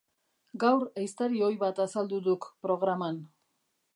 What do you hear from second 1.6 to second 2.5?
bat azaldu duk